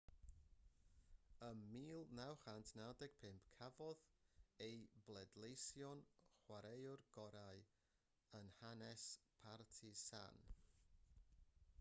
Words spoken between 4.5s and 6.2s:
ei bleidleisio'n